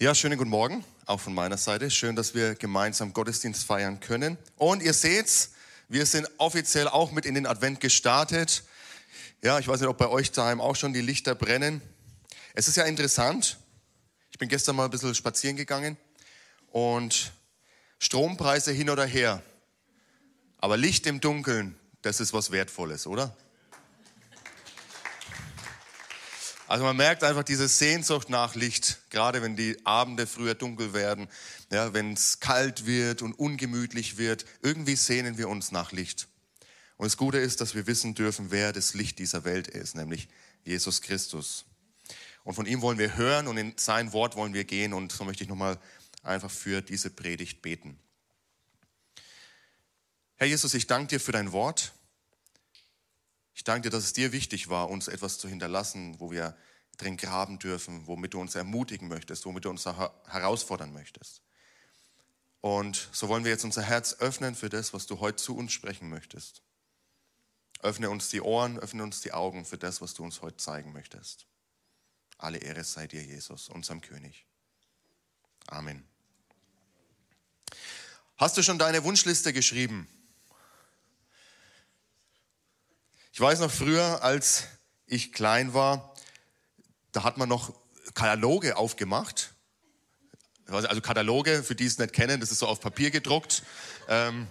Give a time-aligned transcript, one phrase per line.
[0.00, 1.88] Ja, schönen guten Morgen, auch von meiner Seite.
[1.88, 4.36] Schön, dass wir gemeinsam Gottesdienst feiern können.
[4.56, 5.52] Und ihr seht's,
[5.88, 8.64] wir sind offiziell auch mit in den Advent gestartet.
[9.40, 11.80] Ja, ich weiß nicht, ob bei euch daheim auch schon die Lichter brennen.
[12.54, 13.56] Es ist ja interessant.
[14.32, 15.96] Ich bin gestern mal ein bisschen spazieren gegangen
[16.72, 17.32] und
[18.00, 19.44] Strompreise hin oder her.
[20.58, 23.36] Aber Licht im Dunkeln, das ist was Wertvolles, oder?
[26.74, 31.28] Also man merkt einfach diese Sehnsucht nach Licht, gerade wenn die Abende früher dunkel werden,
[31.70, 34.44] ja, wenn es kalt wird und ungemütlich wird.
[34.60, 36.26] Irgendwie sehnen wir uns nach Licht.
[36.96, 40.26] Und das Gute ist, dass wir wissen dürfen, wer das Licht dieser Welt ist, nämlich
[40.64, 41.64] Jesus Christus.
[42.42, 44.94] Und von ihm wollen wir hören und in sein Wort wollen wir gehen.
[44.94, 45.78] Und so möchte ich nochmal
[46.24, 47.96] einfach für diese Predigt beten.
[50.34, 51.92] Herr Jesus, ich danke dir für dein Wort.
[53.54, 56.56] Ich danke dir, dass es dir wichtig war, uns etwas zu hinterlassen, wo wir
[56.98, 61.42] drin graben dürfen, womit du uns ermutigen möchtest, womit du uns herausfordern möchtest.
[62.60, 65.72] Und so wollen wir jetzt unser Herz öffnen für das, was du heute zu uns
[65.72, 66.62] sprechen möchtest.
[67.80, 70.92] Öffne uns die Ohren, öffne uns die Augen für das, was du uns heute zeigen
[70.92, 71.46] möchtest.
[72.38, 74.46] Alle Ehre sei dir, Jesus, unserem König.
[75.66, 76.02] Amen.
[78.36, 80.08] Hast du schon deine Wunschliste geschrieben?
[83.34, 84.62] Ich weiß noch früher, als
[85.08, 86.14] ich klein war,
[87.10, 87.74] da hat man noch
[88.14, 89.50] Kataloge aufgemacht.
[90.68, 93.64] Also Kataloge, für die es nicht kennen, das ist so auf Papier gedruckt.
[94.08, 94.46] Ähm,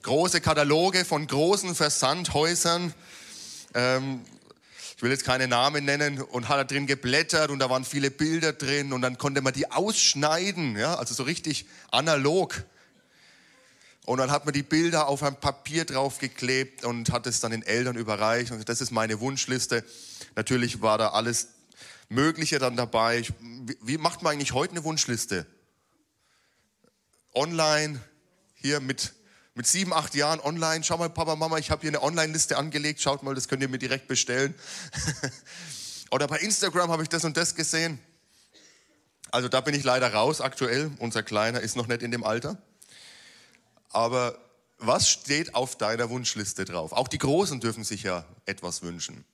[0.00, 2.94] große Kataloge von großen Versandhäusern.
[3.74, 4.24] Ähm,
[4.96, 8.10] ich will jetzt keine Namen nennen und hat da drin geblättert und da waren viele
[8.10, 12.64] Bilder drin und dann konnte man die ausschneiden, ja, also so richtig analog.
[14.04, 17.62] Und dann hat man die Bilder auf ein Papier draufgeklebt und hat es dann den
[17.62, 18.50] Eltern überreicht.
[18.50, 19.84] Und das ist meine Wunschliste.
[20.34, 21.48] Natürlich war da alles
[22.08, 23.22] Mögliche dann dabei.
[23.80, 25.46] Wie macht man eigentlich heute eine Wunschliste?
[27.34, 28.00] Online,
[28.54, 29.14] hier mit,
[29.54, 30.82] mit sieben, acht Jahren online.
[30.82, 33.00] Schau mal, Papa, Mama, ich habe hier eine Online-Liste angelegt.
[33.00, 34.54] Schaut mal, das könnt ihr mir direkt bestellen.
[36.10, 38.00] Oder bei Instagram habe ich das und das gesehen.
[39.30, 40.90] Also da bin ich leider raus aktuell.
[40.98, 42.60] Unser Kleiner ist noch nicht in dem Alter.
[43.92, 44.38] Aber
[44.78, 46.92] was steht auf deiner Wunschliste drauf?
[46.92, 49.24] Auch die Großen dürfen sich ja etwas wünschen.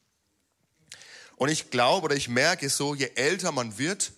[1.37, 4.13] Und ich glaube oder ich merke so, je älter man wird,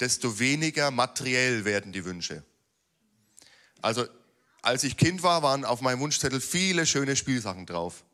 [0.00, 2.44] desto weniger materiell werden die Wünsche.
[3.82, 4.06] Also
[4.62, 8.04] als ich Kind war, waren auf meinem Wunschzettel viele schöne Spielsachen drauf.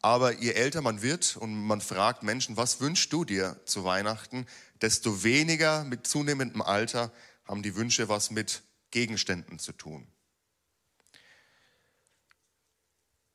[0.00, 4.46] Aber je älter man wird und man fragt Menschen, was wünschst du dir zu Weihnachten,
[4.80, 7.10] desto weniger mit zunehmendem Alter
[7.46, 10.06] haben die Wünsche was mit Gegenständen zu tun.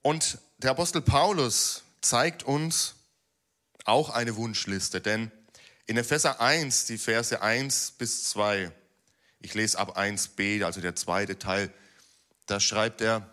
[0.03, 2.95] Und der Apostel Paulus zeigt uns
[3.85, 5.31] auch eine Wunschliste, denn
[5.85, 8.71] in Epheser 1, die Verse 1 bis 2,
[9.39, 11.73] ich lese ab 1b, also der zweite Teil,
[12.45, 13.29] da schreibt er,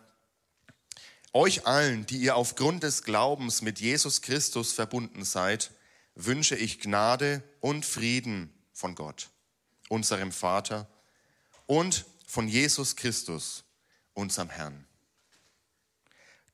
[1.32, 5.72] euch allen, die ihr aufgrund des Glaubens mit Jesus Christus verbunden seid,
[6.14, 9.30] wünsche ich Gnade und Frieden von Gott,
[9.88, 10.88] unserem Vater
[11.66, 13.64] und von Jesus Christus,
[14.14, 14.86] unserem Herrn.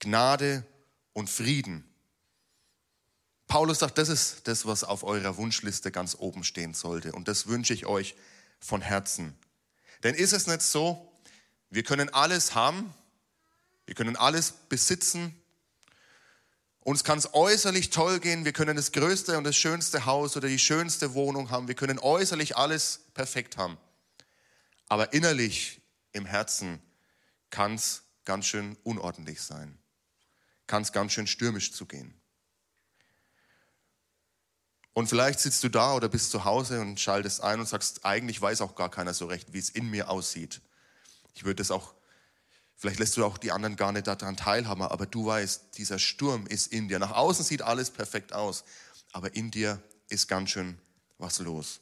[0.00, 0.64] Gnade
[1.12, 1.84] und Frieden.
[3.46, 7.12] Paulus sagt, das ist das, was auf eurer Wunschliste ganz oben stehen sollte.
[7.12, 8.16] Und das wünsche ich euch
[8.58, 9.36] von Herzen.
[10.02, 11.12] Denn ist es nicht so,
[11.70, 12.92] wir können alles haben,
[13.86, 15.34] wir können alles besitzen,
[16.80, 20.48] uns kann es äußerlich toll gehen, wir können das größte und das schönste Haus oder
[20.48, 23.76] die schönste Wohnung haben, wir können äußerlich alles perfekt haben.
[24.88, 25.80] Aber innerlich
[26.12, 26.80] im Herzen
[27.50, 29.78] kann es ganz schön unordentlich sein
[30.66, 32.14] kann es ganz schön stürmisch zugehen.
[34.92, 38.40] Und vielleicht sitzt du da oder bist zu Hause und schaltest ein und sagst, eigentlich
[38.40, 40.62] weiß auch gar keiner so recht, wie es in mir aussieht.
[41.34, 41.92] Ich würde es auch,
[42.76, 46.46] vielleicht lässt du auch die anderen gar nicht daran teilhaben, aber du weißt, dieser Sturm
[46.46, 46.98] ist in dir.
[46.98, 48.64] Nach außen sieht alles perfekt aus,
[49.12, 50.78] aber in dir ist ganz schön
[51.18, 51.80] was los.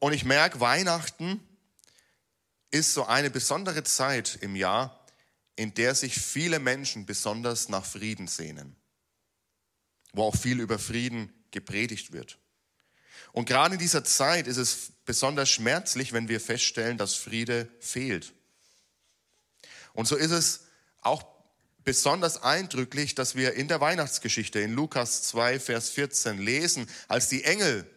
[0.00, 1.40] Und ich merke, Weihnachten
[2.72, 5.05] ist so eine besondere Zeit im Jahr,
[5.56, 8.76] in der sich viele Menschen besonders nach Frieden sehnen,
[10.12, 12.38] wo auch viel über Frieden gepredigt wird.
[13.32, 18.34] Und gerade in dieser Zeit ist es besonders schmerzlich, wenn wir feststellen, dass Friede fehlt.
[19.94, 20.66] Und so ist es
[21.00, 21.24] auch
[21.84, 27.44] besonders eindrücklich, dass wir in der Weihnachtsgeschichte in Lukas 2, Vers 14 lesen, als die
[27.44, 27.90] Engel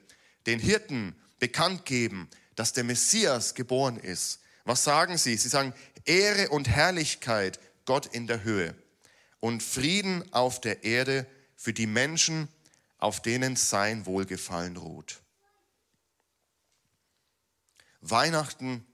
[0.46, 4.40] den Hirten bekannt geben, dass der Messias geboren ist.
[4.64, 5.36] Was sagen sie?
[5.38, 5.74] Sie sagen,
[6.10, 8.76] Ehre und Herrlichkeit Gott in der Höhe
[9.40, 12.48] und Frieden auf der Erde für die Menschen,
[12.98, 15.22] auf denen sein Wohlgefallen ruht.
[18.02, 18.86] Weihnachten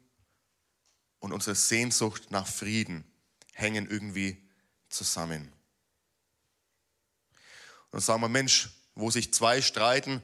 [1.19, 3.03] und unsere Sehnsucht nach Frieden
[3.53, 4.37] hängen irgendwie
[4.89, 5.51] zusammen.
[7.91, 10.21] Und sagen wir, Mensch, wo sich zwei streiten,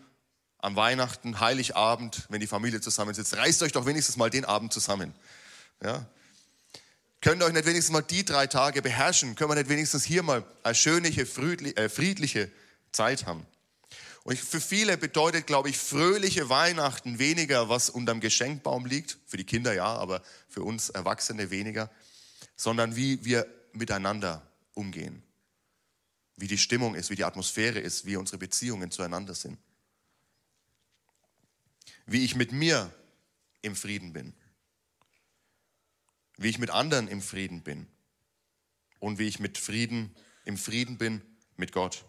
[0.57, 5.13] am Weihnachten, Heiligabend, wenn die Familie zusammensitzt, reißt euch doch wenigstens mal den Abend zusammen.
[5.81, 6.05] Ja?
[7.21, 9.35] Könnt ihr euch nicht wenigstens mal die drei Tage beherrschen?
[9.35, 12.51] Können wir nicht wenigstens hier mal eine schöne, äh, friedliche
[12.91, 13.45] Zeit haben?
[14.23, 19.17] Und für viele bedeutet, glaube ich, fröhliche Weihnachten weniger, was unterm Geschenkbaum liegt.
[19.27, 21.91] Für die Kinder ja, aber für uns Erwachsene weniger.
[22.55, 25.21] Sondern wie wir miteinander umgehen.
[26.37, 29.59] Wie die Stimmung ist, wie die Atmosphäre ist, wie unsere Beziehungen zueinander sind.
[32.07, 32.91] Wie ich mit mir
[33.61, 34.33] im Frieden bin.
[36.41, 37.87] Wie ich mit anderen im Frieden bin.
[38.99, 40.15] Und wie ich mit Frieden,
[40.45, 41.21] im Frieden bin
[41.55, 42.03] mit Gott.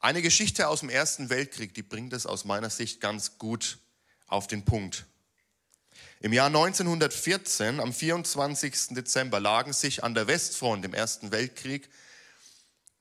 [0.00, 3.78] Eine Geschichte aus dem Ersten Weltkrieg, die bringt es aus meiner Sicht ganz gut
[4.26, 5.06] auf den Punkt.
[6.18, 8.88] Im Jahr 1914, am 24.
[8.90, 11.88] Dezember, lagen sich an der Westfront im Ersten Weltkrieg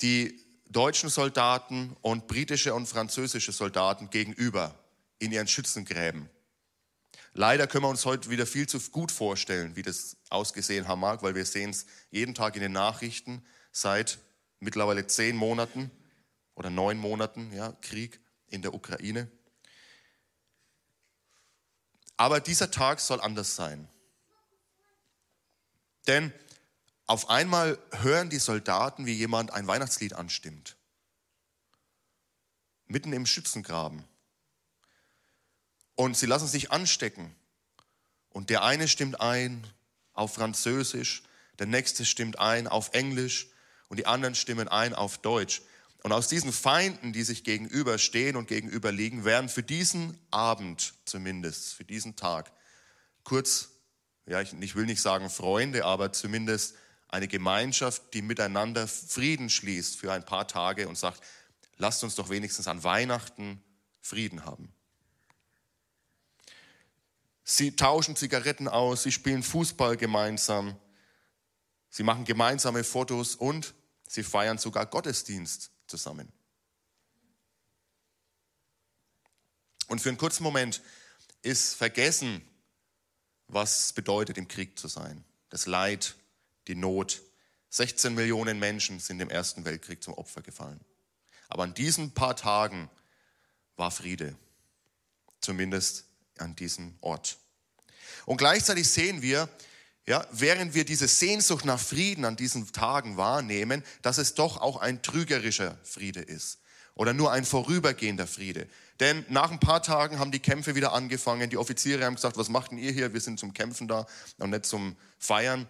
[0.02, 4.76] die deutschen Soldaten und britische und französische Soldaten gegenüber
[5.18, 6.30] in ihren Schützengräben.
[7.34, 11.24] Leider können wir uns heute wieder viel zu gut vorstellen, wie das ausgesehen haben mag,
[11.24, 14.20] weil wir sehen es jeden Tag in den Nachrichten seit
[14.60, 15.90] mittlerweile zehn Monaten
[16.56, 19.32] oder neun Monaten ja, Krieg in der Ukraine.
[22.18, 23.88] Aber dieser Tag soll anders sein.
[26.08, 26.34] Denn
[27.08, 30.78] auf einmal hören die Soldaten, wie jemand ein Weihnachtslied anstimmt.
[32.86, 34.04] Mitten im Schützengraben.
[36.02, 37.36] Und sie lassen sich anstecken.
[38.30, 39.68] Und der eine stimmt ein
[40.14, 41.22] auf Französisch,
[41.60, 43.50] der nächste stimmt ein auf Englisch
[43.88, 45.62] und die anderen stimmen ein auf Deutsch.
[46.02, 51.86] Und aus diesen Feinden, die sich gegenüberstehen und gegenüberliegen, werden für diesen Abend zumindest, für
[51.86, 52.52] diesen Tag,
[53.24, 53.70] kurz,
[54.26, 56.78] ja, ich, ich will nicht sagen Freunde, aber zumindest
[57.10, 61.22] eine Gemeinschaft, die miteinander Frieden schließt für ein paar Tage und sagt,
[61.78, 63.62] lasst uns doch wenigstens an Weihnachten
[64.02, 64.74] Frieden haben.
[67.54, 70.80] Sie tauschen Zigaretten aus, sie spielen Fußball gemeinsam,
[71.90, 73.74] sie machen gemeinsame Fotos und
[74.08, 76.32] sie feiern sogar Gottesdienst zusammen.
[79.90, 80.82] Und für einen kurzen Moment
[81.42, 82.42] ist vergessen,
[83.50, 85.22] was es bedeutet, im Krieg zu sein.
[85.50, 86.16] Das Leid,
[86.70, 87.22] die Not.
[87.70, 90.80] 16 Millionen Menschen sind im Ersten Weltkrieg zum Opfer gefallen.
[91.50, 92.90] Aber an diesen paar Tagen
[93.76, 94.38] war Friede,
[95.42, 96.11] zumindest
[96.42, 97.38] an diesem Ort.
[98.26, 99.50] Und gleichzeitig sehen wir,
[100.08, 104.78] ja, während wir diese Sehnsucht nach Frieden an diesen Tagen wahrnehmen, dass es doch auch
[104.78, 106.60] ein trügerischer Friede ist
[106.96, 108.68] oder nur ein vorübergehender Friede.
[109.00, 111.50] Denn nach ein paar Tagen haben die Kämpfe wieder angefangen.
[111.50, 113.14] Die Offiziere haben gesagt, was macht denn ihr hier?
[113.14, 114.06] Wir sind zum Kämpfen da
[114.38, 115.68] und nicht zum Feiern.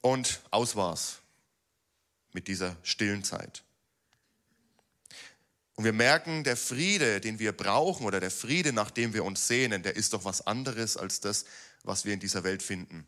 [0.00, 1.18] Und aus war's
[2.32, 3.62] mit dieser stillen Zeit.
[5.80, 9.48] Und wir merken, der Friede, den wir brauchen oder der Friede, nach dem wir uns
[9.48, 11.46] sehnen, der ist doch was anderes als das,
[11.84, 13.06] was wir in dieser Welt finden,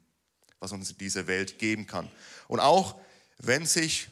[0.58, 2.10] was uns diese Welt geben kann.
[2.48, 2.98] Und auch
[3.36, 4.08] wenn sich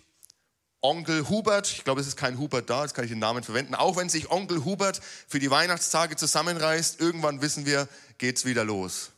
[0.82, 3.74] Onkel Hubert, ich glaube, es ist kein Hubert da, jetzt kann ich den Namen verwenden,
[3.74, 7.88] auch wenn sich Onkel Hubert für die Weihnachtstage zusammenreißt, irgendwann wissen wir,
[8.18, 9.12] geht's wieder los.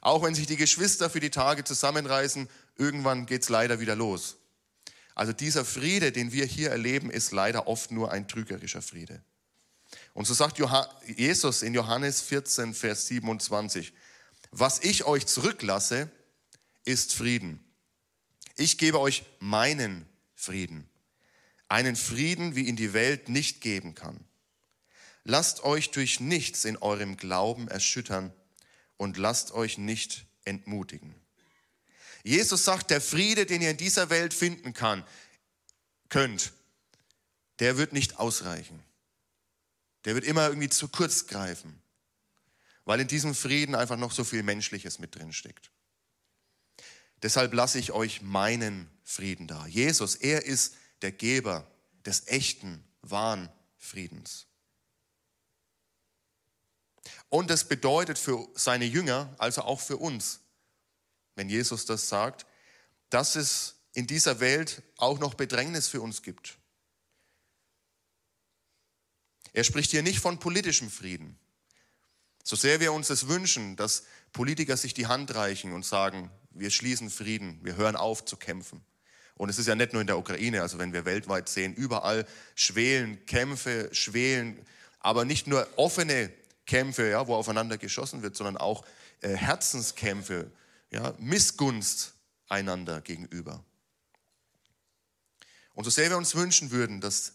[0.00, 4.39] Auch wenn sich die Geschwister für die Tage zusammenreißen, irgendwann geht's leider wieder los.
[5.14, 9.22] Also dieser Friede, den wir hier erleben, ist leider oft nur ein trügerischer Friede.
[10.14, 10.60] Und so sagt
[11.06, 13.92] Jesus in Johannes 14, Vers 27,
[14.50, 16.10] was ich euch zurücklasse,
[16.84, 17.64] ist Frieden.
[18.56, 20.88] Ich gebe euch meinen Frieden.
[21.68, 24.24] Einen Frieden, wie ihn die Welt nicht geben kann.
[25.24, 28.32] Lasst euch durch nichts in eurem Glauben erschüttern
[28.96, 31.14] und lasst euch nicht entmutigen.
[32.22, 35.04] Jesus sagt, der Friede, den ihr in dieser Welt finden kann,
[36.08, 36.52] könnt,
[37.58, 38.82] der wird nicht ausreichen.
[40.04, 41.80] Der wird immer irgendwie zu kurz greifen,
[42.84, 45.70] weil in diesem Frieden einfach noch so viel Menschliches mit drin steckt.
[47.22, 49.66] Deshalb lasse ich euch meinen Frieden da.
[49.66, 51.70] Jesus, er ist der Geber
[52.06, 54.46] des echten, wahren Friedens.
[57.28, 60.40] Und das bedeutet für seine Jünger, also auch für uns,
[61.40, 62.44] wenn Jesus das sagt,
[63.08, 66.58] dass es in dieser Welt auch noch Bedrängnis für uns gibt.
[69.54, 71.38] Er spricht hier nicht von politischem Frieden.
[72.44, 74.04] So sehr wir uns es wünschen, dass
[74.34, 78.84] Politiker sich die Hand reichen und sagen, wir schließen Frieden, wir hören auf zu kämpfen.
[79.34, 82.26] Und es ist ja nicht nur in der Ukraine, also wenn wir weltweit sehen, überall
[82.54, 84.62] schwelen Kämpfe, schwelen
[84.98, 86.30] Aber nicht nur offene
[86.66, 88.84] Kämpfe, ja, wo aufeinander geschossen wird, sondern auch
[89.22, 90.52] äh, Herzenskämpfe,
[90.90, 92.14] ja, Missgunst
[92.48, 93.64] einander gegenüber.
[95.74, 97.34] Und so sehr wir uns wünschen würden, dass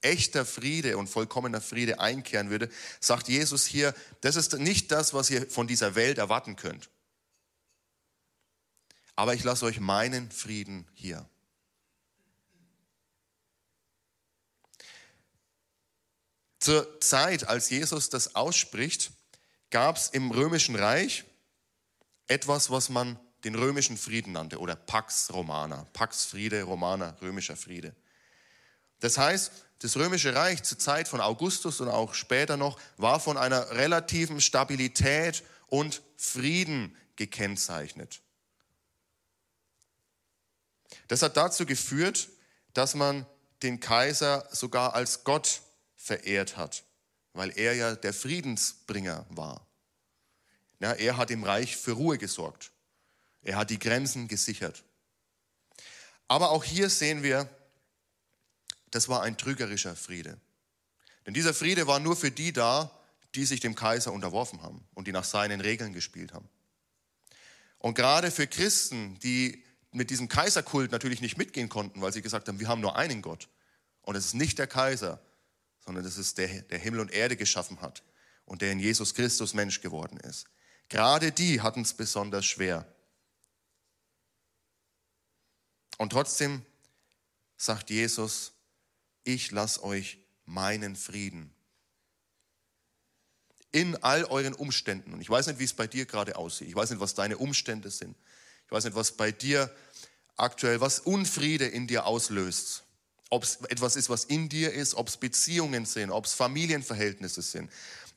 [0.00, 2.68] echter Friede und vollkommener Friede einkehren würde,
[3.00, 6.90] sagt Jesus hier, das ist nicht das, was ihr von dieser Welt erwarten könnt.
[9.14, 11.28] Aber ich lasse euch meinen Frieden hier.
[16.58, 19.12] Zur Zeit, als Jesus das ausspricht,
[19.70, 21.24] gab es im römischen Reich
[22.26, 25.86] etwas, was man den römischen Frieden nannte oder Pax Romana.
[25.92, 27.94] Pax Friede, Romana, römischer Friede.
[29.00, 29.50] Das heißt,
[29.80, 34.40] das römische Reich zur Zeit von Augustus und auch später noch war von einer relativen
[34.40, 38.20] Stabilität und Frieden gekennzeichnet.
[41.08, 42.28] Das hat dazu geführt,
[42.74, 43.26] dass man
[43.62, 45.62] den Kaiser sogar als Gott
[45.96, 46.84] verehrt hat,
[47.32, 49.66] weil er ja der Friedensbringer war.
[50.82, 52.72] Ja, er hat im Reich für Ruhe gesorgt.
[53.42, 54.82] Er hat die Grenzen gesichert.
[56.26, 57.48] Aber auch hier sehen wir,
[58.90, 60.40] das war ein trügerischer Friede.
[61.24, 62.90] Denn dieser Friede war nur für die da,
[63.36, 66.48] die sich dem Kaiser unterworfen haben und die nach seinen Regeln gespielt haben.
[67.78, 72.48] Und gerade für Christen, die mit diesem Kaiserkult natürlich nicht mitgehen konnten, weil sie gesagt
[72.48, 73.48] haben, wir haben nur einen Gott.
[74.00, 75.22] Und es ist nicht der Kaiser,
[75.78, 78.02] sondern es ist der, der Himmel und Erde geschaffen hat
[78.46, 80.48] und der in Jesus Christus Mensch geworden ist.
[80.92, 82.84] Gerade die hatten es besonders schwer.
[85.96, 86.66] Und trotzdem
[87.56, 88.52] sagt Jesus,
[89.24, 91.50] ich lasse euch meinen Frieden.
[93.70, 95.14] In all euren Umständen.
[95.14, 96.68] Und ich weiß nicht, wie es bei dir gerade aussieht.
[96.68, 98.14] Ich weiß nicht, was deine Umstände sind.
[98.66, 99.74] Ich weiß nicht, was bei dir
[100.36, 102.82] aktuell, was Unfriede in dir auslöst.
[103.30, 107.40] Ob es etwas ist, was in dir ist, ob es Beziehungen sind, ob es Familienverhältnisse
[107.40, 107.70] sind,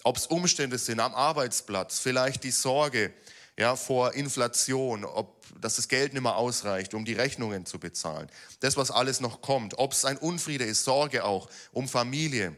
[0.05, 3.11] ob es Umstände sind am Arbeitsplatz, vielleicht die Sorge
[3.57, 8.29] ja, vor Inflation, ob dass das Geld nicht mehr ausreicht, um die Rechnungen zu bezahlen.
[8.59, 12.55] Das, was alles noch kommt, ob es ein Unfriede ist, Sorge auch um Familie.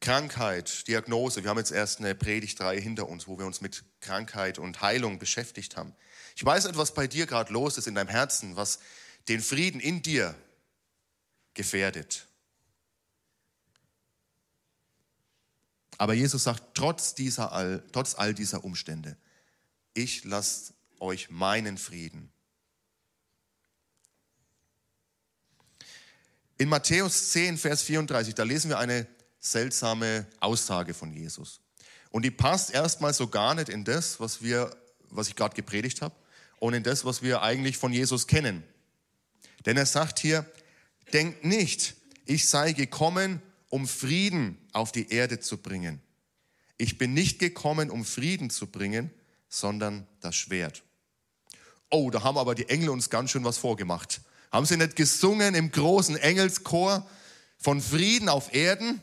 [0.00, 1.42] Krankheit, Diagnose.
[1.42, 5.18] Wir haben jetzt erst eine Predigtreihe hinter uns, wo wir uns mit Krankheit und Heilung
[5.18, 5.94] beschäftigt haben.
[6.36, 8.78] Ich weiß nicht, was bei dir gerade los ist in deinem Herzen, was
[9.28, 10.36] den Frieden in dir
[11.54, 12.27] gefährdet.
[15.98, 19.16] Aber Jesus sagt, trotz, dieser all, trotz all dieser Umstände,
[19.94, 22.32] ich lasse euch meinen Frieden.
[26.56, 29.06] In Matthäus 10, Vers 34, da lesen wir eine
[29.40, 31.60] seltsame Aussage von Jesus.
[32.10, 34.74] Und die passt erstmal so gar nicht in das, was, wir,
[35.10, 36.14] was ich gerade gepredigt habe,
[36.60, 38.64] und in das, was wir eigentlich von Jesus kennen.
[39.66, 40.44] Denn er sagt hier,
[41.12, 46.00] denkt nicht, ich sei gekommen, um Frieden auf die Erde zu bringen.
[46.76, 49.10] Ich bin nicht gekommen, um Frieden zu bringen,
[49.48, 50.82] sondern das Schwert.
[51.90, 54.20] Oh, da haben aber die Engel uns ganz schön was vorgemacht.
[54.52, 57.08] Haben sie nicht gesungen im großen Engelschor
[57.58, 59.00] von Frieden auf Erden?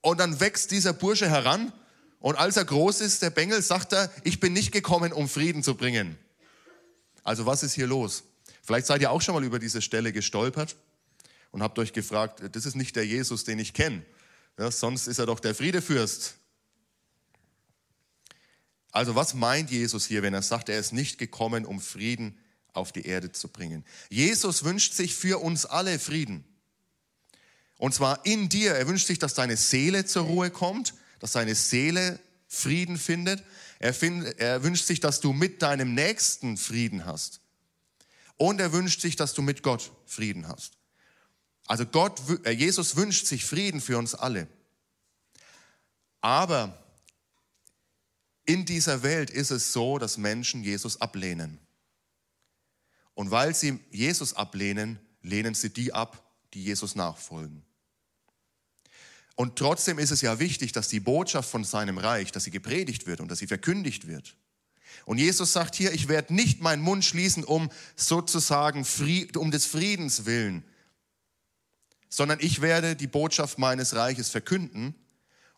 [0.00, 1.72] Und dann wächst dieser Bursche heran
[2.20, 5.62] und als er groß ist, der Bengel, sagt er, ich bin nicht gekommen, um Frieden
[5.62, 6.18] zu bringen.
[7.22, 8.22] Also was ist hier los?
[8.62, 10.76] Vielleicht seid ihr auch schon mal über diese Stelle gestolpert
[11.56, 14.04] und habt euch gefragt, das ist nicht der Jesus, den ich kenne.
[14.58, 16.34] Ja, sonst ist er doch der Friedefürst.
[18.90, 22.38] Also was meint Jesus hier, wenn er sagt, er ist nicht gekommen, um Frieden
[22.74, 23.86] auf die Erde zu bringen?
[24.10, 26.44] Jesus wünscht sich für uns alle Frieden.
[27.78, 28.74] Und zwar in dir.
[28.74, 33.42] Er wünscht sich, dass deine Seele zur Ruhe kommt, dass deine Seele Frieden findet.
[33.78, 37.40] Er, find, er wünscht sich, dass du mit deinem Nächsten Frieden hast.
[38.36, 40.76] Und er wünscht sich, dass du mit Gott Frieden hast.
[41.66, 44.48] Also Gott, äh, Jesus wünscht sich Frieden für uns alle.
[46.20, 46.82] Aber
[48.44, 51.58] in dieser Welt ist es so, dass Menschen Jesus ablehnen.
[53.14, 56.22] Und weil sie Jesus ablehnen, lehnen sie die ab,
[56.54, 57.64] die Jesus nachfolgen.
[59.34, 63.06] Und trotzdem ist es ja wichtig, dass die Botschaft von seinem Reich, dass sie gepredigt
[63.06, 64.36] wird und dass sie verkündigt wird.
[65.04, 68.86] Und Jesus sagt hier, ich werde nicht meinen Mund schließen, um sozusagen
[69.36, 70.64] um des Friedens willen,
[72.16, 74.94] sondern ich werde die Botschaft meines Reiches verkünden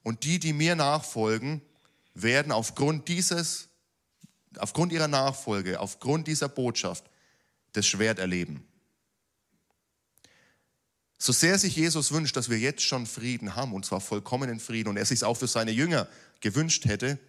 [0.02, 1.62] und die, die mir nachfolgen,
[2.14, 3.68] werden aufgrund dieses,
[4.56, 7.04] aufgrund ihrer Nachfolge, aufgrund dieser Botschaft
[7.74, 8.66] das Schwert erleben.
[11.16, 14.88] So sehr sich Jesus wünscht, dass wir jetzt schon Frieden haben, und zwar vollkommenen Frieden,
[14.88, 16.08] und er sich auch für seine Jünger
[16.40, 17.20] gewünscht hätte,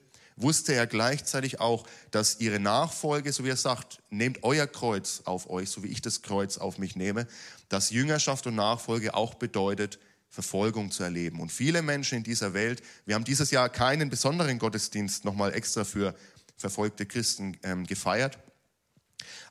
[0.42, 5.50] wusste er gleichzeitig auch, dass ihre Nachfolge, so wie er sagt, nehmt euer Kreuz auf
[5.50, 7.28] euch, so wie ich das Kreuz auf mich nehme,
[7.68, 11.40] dass Jüngerschaft und Nachfolge auch bedeutet, Verfolgung zu erleben.
[11.40, 15.84] Und viele Menschen in dieser Welt, wir haben dieses Jahr keinen besonderen Gottesdienst nochmal extra
[15.84, 16.16] für
[16.56, 18.38] verfolgte Christen ähm, gefeiert.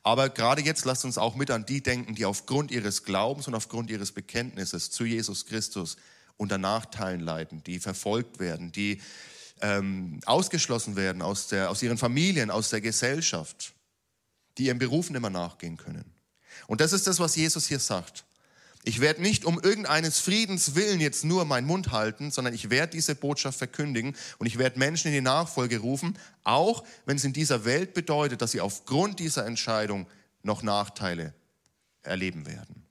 [0.03, 3.55] Aber gerade jetzt lasst uns auch mit an die denken, die aufgrund ihres Glaubens und
[3.55, 5.97] aufgrund ihres Bekenntnisses zu Jesus Christus
[6.37, 9.01] unter Nachteilen leiden, die verfolgt werden, die
[9.61, 13.73] ähm, ausgeschlossen werden aus, der, aus ihren Familien, aus der Gesellschaft,
[14.57, 16.05] die ihren Berufen immer nachgehen können.
[16.67, 18.25] Und das ist das, was Jesus hier sagt.
[18.83, 22.93] Ich werde nicht um irgendeines Friedens willen jetzt nur meinen Mund halten, sondern ich werde
[22.93, 27.33] diese Botschaft verkündigen und ich werde Menschen in die Nachfolge rufen, auch wenn es in
[27.33, 30.07] dieser Welt bedeutet, dass sie aufgrund dieser Entscheidung
[30.43, 31.33] noch Nachteile
[32.03, 32.85] erleben werden.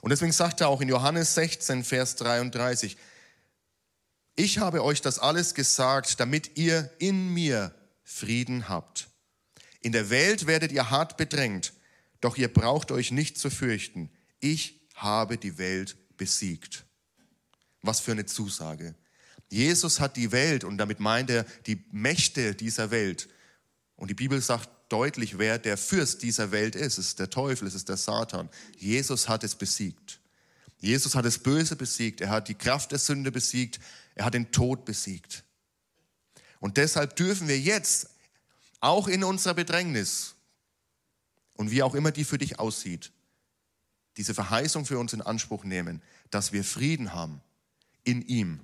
[0.00, 2.96] Und deswegen sagt er auch in Johannes 16, Vers 33,
[4.36, 7.74] ich habe euch das alles gesagt, damit ihr in mir
[8.04, 9.08] Frieden habt.
[9.80, 11.72] In der Welt werdet ihr hart bedrängt,
[12.20, 14.10] doch ihr braucht euch nicht zu fürchten.
[14.40, 16.84] Ich habe die Welt besiegt.
[17.82, 18.94] Was für eine Zusage.
[19.50, 23.28] Jesus hat die Welt, und damit meint er die Mächte dieser Welt.
[23.96, 26.98] Und die Bibel sagt deutlich, wer der Fürst dieser Welt ist.
[26.98, 28.48] Es ist der Teufel, es ist der Satan.
[28.76, 30.20] Jesus hat es besiegt.
[30.80, 32.20] Jesus hat das Böse besiegt.
[32.20, 33.80] Er hat die Kraft der Sünde besiegt.
[34.14, 35.44] Er hat den Tod besiegt.
[36.60, 38.10] Und deshalb dürfen wir jetzt,
[38.80, 40.34] auch in unserer Bedrängnis,
[41.54, 43.10] und wie auch immer die für dich aussieht,
[44.16, 47.40] diese Verheißung für uns in Anspruch nehmen, dass wir Frieden haben
[48.04, 48.60] in ihm.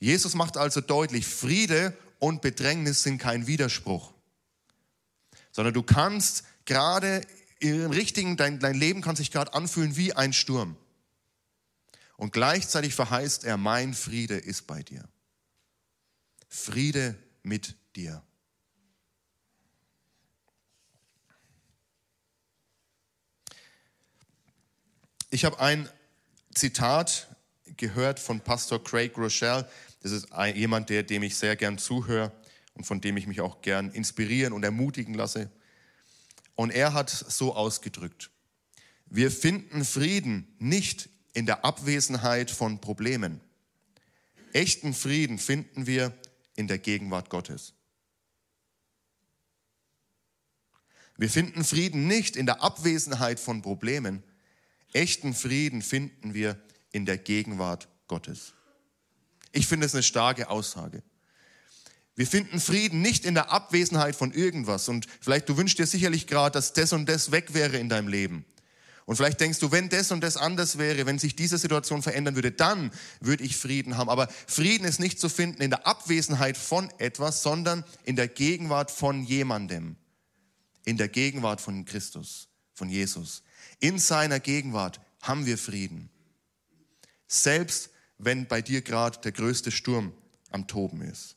[0.00, 4.12] Jesus macht also deutlich, Friede und Bedrängnis sind kein Widerspruch,
[5.52, 7.22] sondern du kannst gerade
[7.58, 10.76] im richtigen, dein, dein Leben kann sich gerade anfühlen wie ein Sturm.
[12.16, 15.08] Und gleichzeitig verheißt er, mein Friede ist bei dir.
[16.48, 18.22] Friede mit dir.
[25.30, 25.88] Ich habe ein
[26.54, 27.28] Zitat
[27.76, 29.70] gehört von Pastor Craig Rochelle.
[30.02, 32.32] Das ist jemand, der, dem ich sehr gern zuhöre
[32.74, 35.50] und von dem ich mich auch gern inspirieren und ermutigen lasse.
[36.54, 38.30] Und er hat so ausgedrückt,
[39.06, 43.40] wir finden Frieden nicht in der Abwesenheit von Problemen.
[44.52, 46.16] Echten Frieden finden wir
[46.54, 47.74] in der Gegenwart Gottes.
[51.16, 54.22] Wir finden Frieden nicht in der Abwesenheit von Problemen,
[54.92, 58.54] Echten Frieden finden wir in der Gegenwart Gottes.
[59.52, 61.02] Ich finde es eine starke Aussage.
[62.16, 64.88] Wir finden Frieden nicht in der Abwesenheit von irgendwas.
[64.88, 68.08] Und vielleicht du wünschst dir sicherlich gerade, dass das und das weg wäre in deinem
[68.08, 68.44] Leben.
[69.06, 72.36] Und vielleicht denkst du, wenn das und das anders wäre, wenn sich diese Situation verändern
[72.36, 74.08] würde, dann würde ich Frieden haben.
[74.08, 78.90] Aber Frieden ist nicht zu finden in der Abwesenheit von etwas, sondern in der Gegenwart
[78.92, 79.96] von jemandem.
[80.84, 83.42] In der Gegenwart von Christus, von Jesus.
[83.80, 86.08] In seiner Gegenwart haben wir Frieden.
[87.26, 90.12] Selbst wenn bei dir gerade der größte Sturm
[90.50, 91.36] am Toben ist.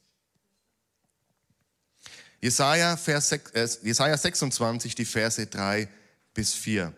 [2.43, 5.87] Jesaja, Vers, äh, Jesaja 26, die Verse 3
[6.33, 6.91] bis 4.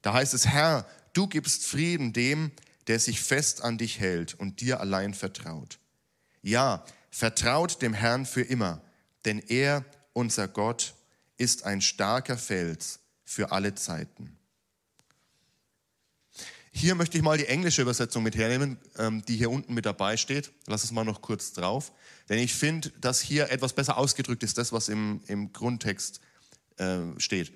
[0.00, 2.52] Da heißt es, Herr, du gibst Frieden dem,
[2.86, 5.78] der sich fest an dich hält und dir allein vertraut.
[6.40, 8.80] Ja, vertraut dem Herrn für immer,
[9.26, 10.94] denn er, unser Gott,
[11.36, 14.38] ist ein starker Fels für alle Zeiten.
[16.74, 20.16] Hier möchte ich mal die englische Übersetzung mit hernehmen, ähm, die hier unten mit dabei
[20.16, 20.50] steht.
[20.66, 21.92] Lass es mal noch kurz drauf.
[22.30, 26.20] Denn ich finde, dass hier etwas besser ausgedrückt ist, das, was im, im Grundtext
[26.78, 27.52] äh, steht.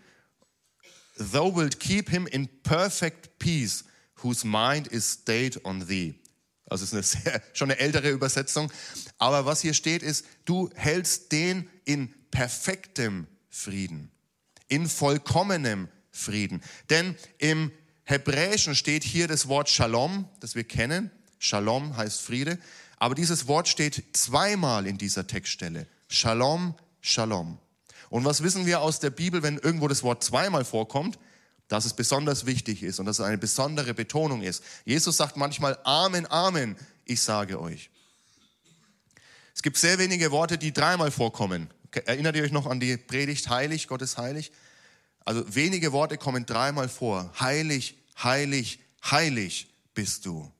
[1.16, 3.85] Thou wilt keep him in perfect peace,
[4.22, 6.14] whose mind is stayed on thee.
[6.68, 8.70] Also ist eine sehr, schon eine ältere Übersetzung.
[9.16, 14.11] Aber was hier steht ist, du hältst den in perfektem Frieden,
[14.68, 16.62] in vollkommenem Frieden.
[16.90, 17.72] Denn im
[18.06, 21.10] Hebräischen steht hier das Wort Shalom, das wir kennen.
[21.40, 22.56] Shalom heißt Friede.
[22.98, 25.88] Aber dieses Wort steht zweimal in dieser Textstelle.
[26.08, 27.58] Shalom, Shalom.
[28.08, 31.18] Und was wissen wir aus der Bibel, wenn irgendwo das Wort zweimal vorkommt?
[31.66, 34.62] Dass es besonders wichtig ist und dass es eine besondere Betonung ist.
[34.84, 37.90] Jesus sagt manchmal Amen, Amen, ich sage euch.
[39.52, 41.68] Es gibt sehr wenige Worte, die dreimal vorkommen.
[42.04, 44.52] Erinnert ihr euch noch an die Predigt Heilig, Gott ist heilig?
[45.26, 47.30] Also wenige Worte kommen dreimal vor.
[47.38, 50.50] Heilig, heilig, heilig bist du.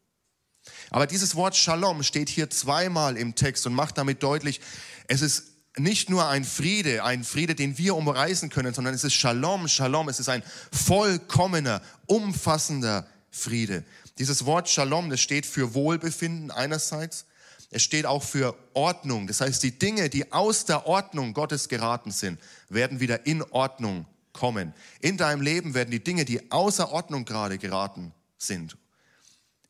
[0.91, 4.61] Aber dieses Wort Shalom steht hier zweimal im Text und macht damit deutlich,
[5.07, 5.45] es ist
[5.79, 10.09] nicht nur ein Friede, ein Friede, den wir umreißen können, sondern es ist Shalom, Shalom,
[10.09, 13.85] es ist ein vollkommener, umfassender Friede.
[14.19, 17.27] Dieses Wort Shalom, das steht für Wohlbefinden einerseits,
[17.71, 19.29] es steht auch für Ordnung.
[19.29, 24.07] Das heißt, die Dinge, die aus der Ordnung Gottes geraten sind, werden wieder in Ordnung
[24.37, 24.75] kommen.
[25.01, 28.77] In deinem Leben werden die Dinge, die außer Ordnung gerade geraten sind,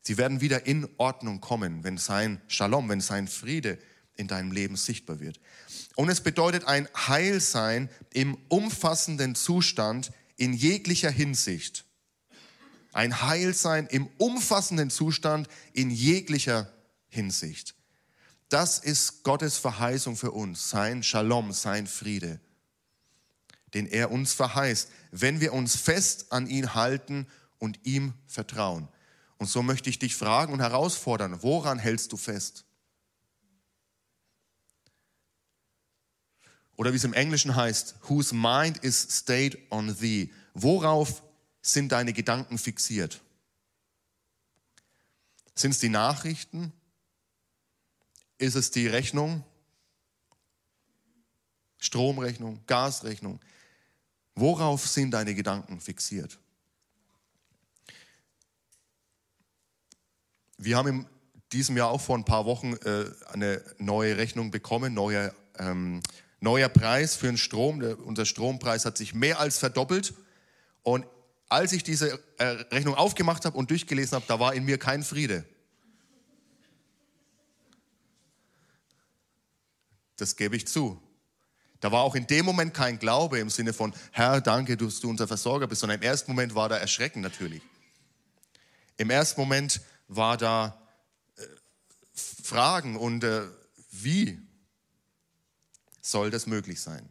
[0.01, 3.79] sie werden wieder in Ordnung kommen, wenn sein Shalom, wenn sein Friede
[4.15, 5.39] in deinem Leben sichtbar wird.
[5.95, 11.85] Und es bedeutet ein Heilsein im umfassenden Zustand in jeglicher Hinsicht.
[12.91, 16.71] Ein Heilsein im umfassenden Zustand in jeglicher
[17.09, 17.75] Hinsicht.
[18.49, 22.39] Das ist Gottes Verheißung für uns, sein Shalom, sein Friede,
[23.73, 27.27] den er uns verheißt, wenn wir uns fest an ihn halten
[27.59, 28.87] und ihm vertrauen.
[29.37, 32.65] Und so möchte ich dich fragen und herausfordern, woran hältst du fest?
[36.75, 40.31] Oder wie es im Englischen heißt, whose mind is stayed on thee.
[40.53, 41.23] Worauf
[41.61, 43.21] sind deine Gedanken fixiert?
[45.55, 46.71] Sind es die Nachrichten?
[48.37, 49.43] Ist es die Rechnung?
[51.79, 53.39] Stromrechnung, Gasrechnung?
[54.37, 56.37] Worauf sind deine Gedanken fixiert?
[60.59, 61.07] Wir haben in
[61.51, 66.03] diesem Jahr auch vor ein paar Wochen äh, eine neue Rechnung bekommen, neuer, ähm,
[66.39, 67.79] neuer Preis für den Strom.
[67.79, 70.13] Der, unser Strompreis hat sich mehr als verdoppelt.
[70.83, 71.07] Und
[71.49, 75.01] als ich diese äh, Rechnung aufgemacht habe und durchgelesen habe, da war in mir kein
[75.01, 75.45] Friede.
[80.15, 81.01] Das gebe ich zu.
[81.79, 85.09] Da war auch in dem Moment kein Glaube im Sinne von, Herr, danke, dass du
[85.09, 87.61] unser Versorger bist, sondern im ersten Moment war da Erschrecken natürlich.
[88.97, 90.81] Im ersten Moment war da
[91.37, 91.43] äh,
[92.43, 93.43] Fragen und äh,
[93.91, 94.39] wie
[96.01, 97.07] soll das möglich sein?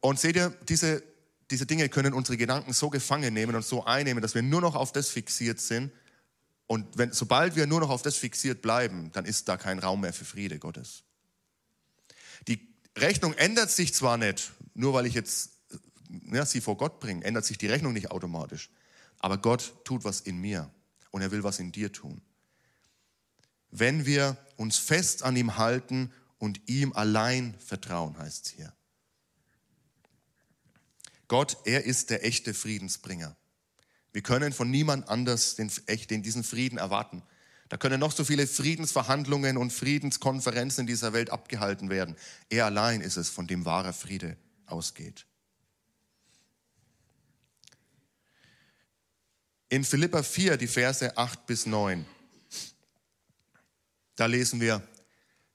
[0.00, 1.02] Und seht ihr, diese,
[1.50, 4.74] diese Dinge können unsere Gedanken so gefangen nehmen und so einnehmen, dass wir nur noch
[4.74, 5.92] auf das fixiert sind.
[6.66, 10.00] Und wenn, sobald wir nur noch auf das fixiert bleiben, dann ist da kein Raum
[10.00, 11.04] mehr für Friede Gottes.
[12.48, 15.56] Die Rechnung ändert sich zwar nicht, nur weil ich jetzt
[16.32, 18.70] ja, sie vor Gott bringe, ändert sich die Rechnung nicht automatisch.
[19.18, 20.70] Aber Gott tut was in mir
[21.10, 22.20] und er will was in dir tun.
[23.70, 28.72] Wenn wir uns fest an ihm halten und ihm allein vertrauen, heißt es hier.
[31.28, 33.36] Gott, er ist der echte Friedensbringer.
[34.16, 35.70] Wir können von niemand anders den,
[36.08, 37.22] den, diesen Frieden erwarten.
[37.68, 42.16] Da können noch so viele Friedensverhandlungen und Friedenskonferenzen in dieser Welt abgehalten werden.
[42.48, 45.26] Er allein ist es, von dem wahrer Friede ausgeht.
[49.68, 52.06] In Philippa 4, die Verse 8 bis 9,
[54.14, 54.80] da lesen wir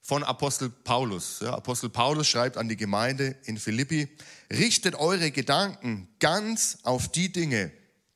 [0.02, 1.42] von Apostel Paulus.
[1.42, 4.06] Apostel Paulus schreibt an die Gemeinde in Philippi,
[4.52, 7.72] richtet eure Gedanken ganz auf die Dinge,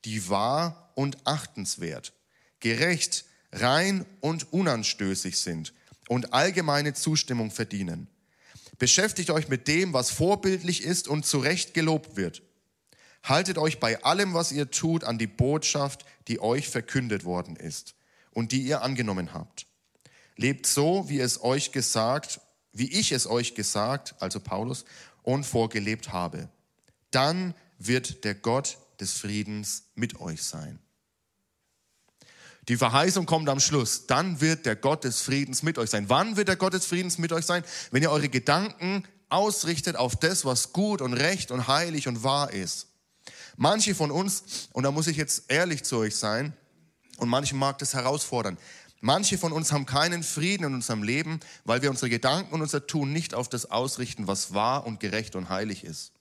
[0.07, 2.13] die wahr und achtenswert,
[2.61, 5.73] gerecht, rein und unanstößig sind
[6.07, 8.07] und allgemeine Zustimmung verdienen.
[8.79, 12.41] Beschäftigt euch mit dem, was vorbildlich ist und zu Recht gelobt wird.
[13.21, 17.93] Haltet euch bei allem, was ihr tut, an die Botschaft, die euch verkündet worden ist
[18.31, 19.65] und die ihr angenommen habt.
[20.37, 22.39] Lebt so, wie es euch gesagt,
[22.71, 24.85] wie ich es euch gesagt, also Paulus,
[25.23, 26.47] und vorgelebt habe.
[27.11, 30.79] Dann wird der Gott des Friedens mit euch sein.
[32.67, 34.07] Die Verheißung kommt am Schluss.
[34.07, 36.09] Dann wird der Gott des Friedens mit euch sein.
[36.09, 37.63] Wann wird der Gott des Friedens mit euch sein?
[37.91, 42.51] Wenn ihr eure Gedanken ausrichtet auf das, was gut und recht und heilig und wahr
[42.51, 42.87] ist.
[43.55, 46.53] Manche von uns, und da muss ich jetzt ehrlich zu euch sein,
[47.17, 48.57] und manche mag das herausfordern,
[49.01, 52.85] manche von uns haben keinen Frieden in unserem Leben, weil wir unsere Gedanken und unser
[52.85, 56.13] Tun nicht auf das ausrichten, was wahr und gerecht und heilig ist.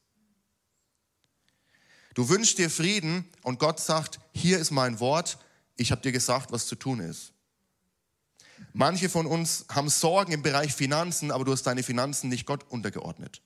[2.17, 5.37] Du wünschst dir Frieden und Gott sagt, hier ist mein Wort,
[5.77, 7.35] ich habe dir gesagt, was zu tun ist.
[8.73, 12.65] Manche von uns haben Sorgen im Bereich Finanzen, aber du hast deine Finanzen nicht Gott
[12.71, 13.43] untergeordnet.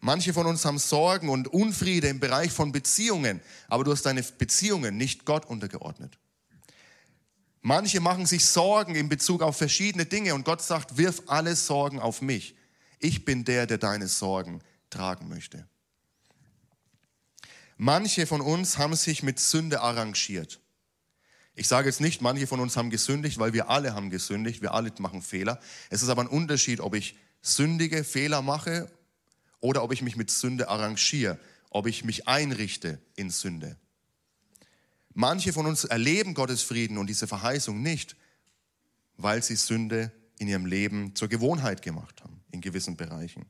[0.00, 4.24] Manche von uns haben Sorgen und Unfriede im Bereich von Beziehungen, aber du hast deine
[4.24, 6.18] Beziehungen nicht Gott untergeordnet.
[7.60, 12.00] Manche machen sich Sorgen in Bezug auf verschiedene Dinge und Gott sagt, wirf alle Sorgen
[12.00, 12.56] auf mich.
[12.98, 15.68] Ich bin der, der deine Sorgen tragen möchte.
[17.76, 20.60] Manche von uns haben sich mit Sünde arrangiert.
[21.54, 24.72] Ich sage jetzt nicht, manche von uns haben gesündigt, weil wir alle haben gesündigt, wir
[24.72, 25.60] alle machen Fehler.
[25.90, 28.90] Es ist aber ein Unterschied, ob ich sündige Fehler mache
[29.60, 31.38] oder ob ich mich mit Sünde arrangiere,
[31.70, 33.76] ob ich mich einrichte in Sünde.
[35.14, 38.16] Manche von uns erleben Gottes Frieden und diese Verheißung nicht,
[39.18, 43.44] weil sie Sünde in ihrem Leben zur Gewohnheit gemacht haben, in gewissen Bereichen.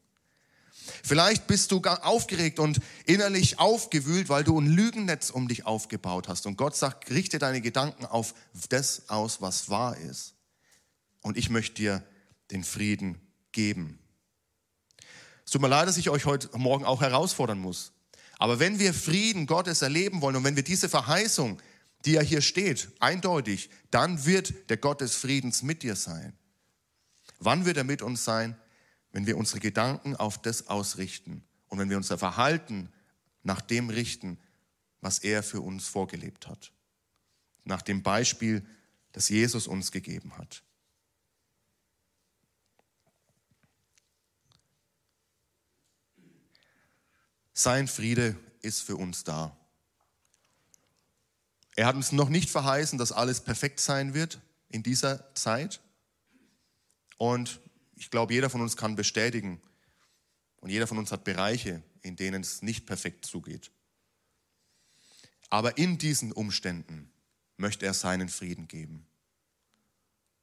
[1.03, 6.47] Vielleicht bist du aufgeregt und innerlich aufgewühlt, weil du ein Lügennetz um dich aufgebaut hast.
[6.47, 8.35] Und Gott sagt, richte deine Gedanken auf
[8.69, 10.35] das aus, was wahr ist.
[11.23, 12.03] Und ich möchte dir
[12.51, 13.21] den Frieden
[13.53, 13.99] geben.
[15.45, 17.93] Es tut mir leid, dass ich euch heute Morgen auch herausfordern muss.
[18.39, 21.61] Aber wenn wir Frieden Gottes erleben wollen und wenn wir diese Verheißung,
[22.05, 26.33] die ja hier steht, eindeutig, dann wird der Gott des Friedens mit dir sein.
[27.39, 28.57] Wann wird er mit uns sein?
[29.13, 32.91] Wenn wir unsere Gedanken auf das ausrichten und wenn wir unser Verhalten
[33.43, 34.39] nach dem richten,
[35.01, 36.73] was er für uns vorgelebt hat.
[37.65, 38.67] Nach dem Beispiel,
[39.13, 40.63] das Jesus uns gegeben hat.
[47.53, 49.57] Sein Friede ist für uns da.
[51.77, 55.81] Er hat uns noch nicht verheißen, dass alles perfekt sein wird in dieser Zeit.
[57.19, 57.61] Und
[58.03, 59.63] ich glaube, jeder von uns kann bestätigen,
[60.57, 63.71] und jeder von uns hat Bereiche, in denen es nicht perfekt zugeht.
[65.51, 67.13] Aber in diesen Umständen
[67.57, 69.07] möchte er seinen Frieden geben.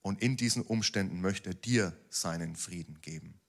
[0.02, 3.41] Und in diesen Umständen möchte er dir seinen Frieden geben.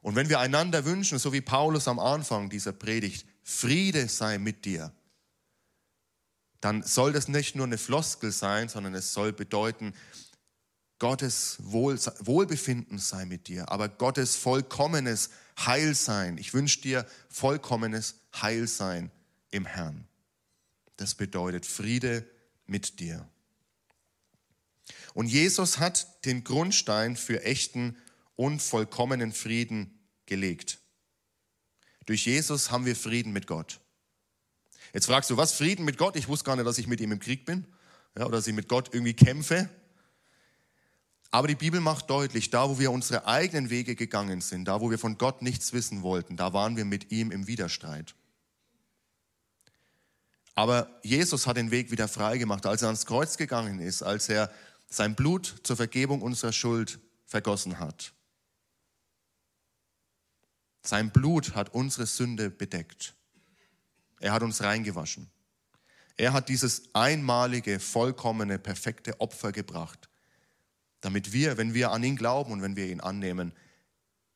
[0.00, 4.64] Und wenn wir einander wünschen, so wie Paulus am Anfang dieser Predigt, Friede sei mit
[4.64, 4.90] dir,
[6.62, 9.92] dann soll das nicht nur eine Floskel sein, sondern es soll bedeuten,
[10.98, 16.38] Gottes Wohl, Wohlbefinden sei mit dir, aber Gottes vollkommenes Heilsein.
[16.38, 19.10] Ich wünsche dir vollkommenes Heilsein
[19.50, 20.06] im Herrn.
[20.96, 22.24] Das bedeutet Friede
[22.66, 23.28] mit dir.
[25.14, 27.96] Und Jesus hat den Grundstein für echten
[28.36, 30.78] und vollkommenen Frieden gelegt.
[32.06, 33.80] Durch Jesus haben wir Frieden mit Gott.
[34.92, 36.16] Jetzt fragst du, was Frieden mit Gott?
[36.16, 37.66] Ich wusste gar nicht, dass ich mit ihm im Krieg bin
[38.16, 39.68] ja, oder dass ich mit Gott irgendwie kämpfe.
[41.36, 44.90] Aber die Bibel macht deutlich, da wo wir unsere eigenen Wege gegangen sind, da wo
[44.90, 48.14] wir von Gott nichts wissen wollten, da waren wir mit ihm im Widerstreit.
[50.54, 54.30] Aber Jesus hat den Weg wieder frei gemacht, als er ans Kreuz gegangen ist, als
[54.30, 54.50] er
[54.88, 58.14] sein Blut zur Vergebung unserer Schuld vergossen hat.
[60.80, 63.14] Sein Blut hat unsere Sünde bedeckt.
[64.20, 65.30] Er hat uns reingewaschen.
[66.16, 70.08] Er hat dieses einmalige, vollkommene, perfekte Opfer gebracht,
[71.06, 73.52] damit wir, wenn wir an ihn glauben und wenn wir ihn annehmen,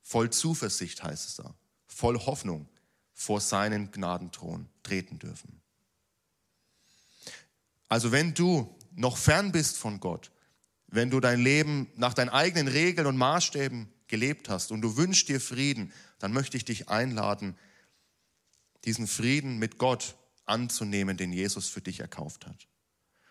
[0.02, 1.52] voll Zuversicht heißt es da,
[1.88, 2.68] voll Hoffnung
[3.12, 5.61] vor seinen Gnadenthron treten dürfen.
[7.88, 10.30] Also wenn du noch fern bist von Gott,
[10.87, 15.28] wenn du dein Leben nach deinen eigenen Regeln und Maßstäben gelebt hast und du wünschst
[15.28, 17.59] dir Frieden, dann möchte ich dich einladen,
[18.85, 22.69] diesen Frieden mit Gott anzunehmen, den Jesus für dich erkauft hat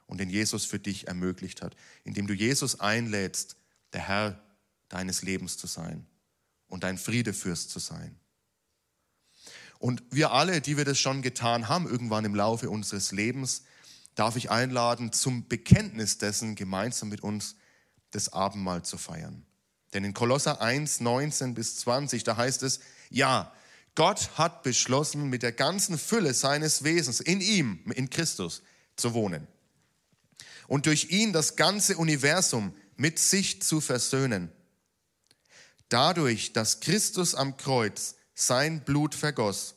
[0.09, 3.55] und den Jesus für dich ermöglicht hat, indem du Jesus einlädst,
[3.93, 4.43] der Herr
[4.89, 6.05] deines Lebens zu sein
[6.67, 8.19] und dein Friedefürst zu sein.
[9.77, 13.63] Und wir alle, die wir das schon getan haben, irgendwann im Laufe unseres Lebens,
[14.15, 17.55] darf ich einladen, zum Bekenntnis dessen gemeinsam mit uns
[18.09, 19.45] das Abendmahl zu feiern.
[19.93, 22.79] Denn in Kolosser 1, 19 bis 20, da heißt es,
[23.11, 23.53] ja,
[23.93, 28.63] Gott hat beschlossen, mit der ganzen Fülle seines Wesens in ihm, in Christus,
[28.95, 29.47] zu wohnen.
[30.69, 34.51] Und durch ihn das ganze Universum mit sich zu versöhnen.
[35.89, 39.73] Dadurch, dass Christus am Kreuz sein Blut vergoss,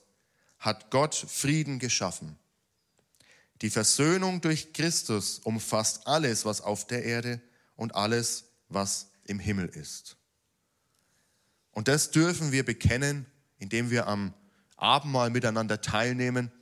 [0.59, 2.39] hat Gott Frieden geschaffen.
[3.63, 7.41] Die Versöhnung durch Christus umfasst alles, was auf der Erde
[7.75, 10.19] und alles, was im Himmel ist.
[11.71, 13.25] Und das dürfen wir bekennen,
[13.57, 14.35] indem wir am
[14.77, 16.53] Abendmahl miteinander teilnehmen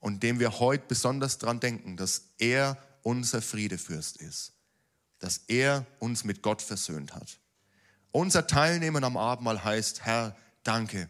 [0.00, 4.52] und indem wir heute besonders daran denken, dass er unser Friedefürst ist,
[5.20, 7.38] dass er uns mit Gott versöhnt hat.
[8.10, 11.08] Unser Teilnehmen am Abendmahl heißt, Herr, danke,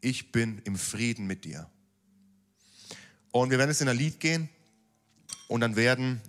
[0.00, 1.70] ich bin im Frieden mit dir.
[3.30, 4.48] Und wir werden jetzt in ein Lied gehen
[5.48, 6.20] und dann werden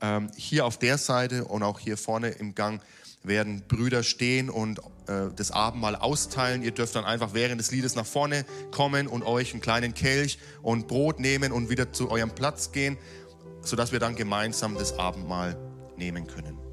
[0.00, 2.82] ähm, hier auf der Seite und auch hier vorne im Gang
[3.22, 6.62] werden Brüder stehen und äh, das Abendmahl austeilen.
[6.62, 10.38] Ihr dürft dann einfach während des Liedes nach vorne kommen und euch einen kleinen Kelch
[10.62, 12.96] und Brot nehmen und wieder zu eurem Platz gehen,
[13.68, 15.56] sodass wir dann gemeinsam das Abendmahl
[15.96, 16.67] nehmen können.